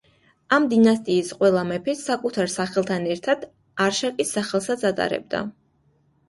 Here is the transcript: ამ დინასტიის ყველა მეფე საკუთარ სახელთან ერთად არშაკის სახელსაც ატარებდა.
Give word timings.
ამ 0.55 0.63
დინასტიის 0.69 1.27
ყველა 1.41 1.65
მეფე 1.71 1.95
საკუთარ 1.99 2.49
სახელთან 2.53 3.05
ერთად 3.17 3.45
არშაკის 3.87 4.33
სახელსაც 4.39 4.87
ატარებდა. 4.93 5.45